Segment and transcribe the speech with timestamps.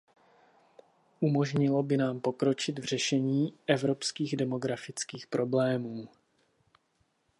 [1.19, 6.07] Umožnilo by nám pokročit v řešení evropských demografických problémů.